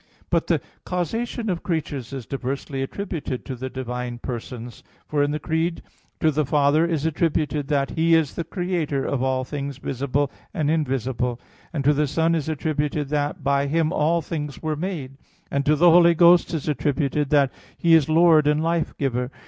[0.31, 5.37] But the causation of creatures is diversely attributed to the divine Persons; for in the
[5.37, 5.83] Creed,
[6.19, 10.71] to the Father is attributed that "He is the Creator of all things visible and
[10.71, 11.39] invisible";
[11.83, 15.17] to the Son is attributed that by Him "all things were made";
[15.51, 19.29] and to the Holy Ghost is attributed that He is "Lord and Life giver."